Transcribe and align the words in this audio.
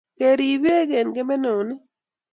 Kerip 0.17 0.61
bek 0.63 0.89
eng 0.99 1.13
kebenonik 1.15 1.81